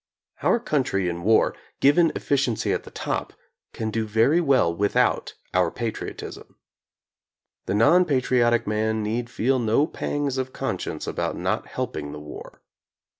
Our 0.41 0.59
country 0.59 1.07
in 1.07 1.21
war, 1.21 1.55
given 1.79 2.11
efficiency 2.15 2.73
at 2.73 2.85
the 2.85 2.89
top, 2.89 3.33
can 3.71 3.91
do 3.91 4.07
very 4.07 4.41
well 4.41 4.73
without 4.73 5.35
our 5.53 5.69
patriotism. 5.69 6.55
The 7.67 7.75
non 7.75 8.05
patriotic 8.05 8.65
man 8.65 9.03
need 9.03 9.29
feel 9.29 9.59
no 9.59 9.85
pangs 9.85 10.39
of 10.39 10.53
conscience 10.53 11.05
about 11.05 11.37
not 11.37 11.67
helping 11.67 12.13
the 12.13 12.19
war. 12.19 12.63